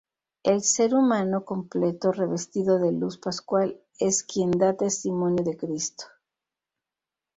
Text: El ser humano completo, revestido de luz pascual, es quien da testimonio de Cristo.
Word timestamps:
El 0.41 0.63
ser 0.63 0.95
humano 0.95 1.45
completo, 1.45 2.11
revestido 2.11 2.79
de 2.79 2.91
luz 2.91 3.19
pascual, 3.19 3.79
es 3.99 4.23
quien 4.23 4.49
da 4.49 4.75
testimonio 4.75 5.43
de 5.45 5.55
Cristo. 5.55 6.05